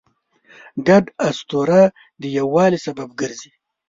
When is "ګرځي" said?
3.19-3.51